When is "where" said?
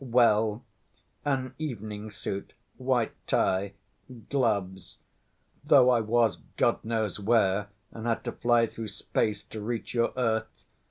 7.19-7.67